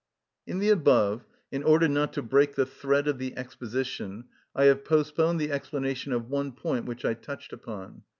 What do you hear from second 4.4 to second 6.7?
I have postponed the explanation of one